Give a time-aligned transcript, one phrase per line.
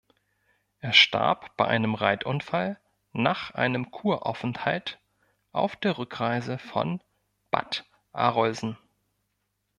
[0.79, 2.79] Er starb bei einem Reitunfall
[3.11, 4.99] nach einem Kuraufenthalt
[5.51, 7.03] auf der Rückreise von
[7.51, 8.79] Bad Arolsen.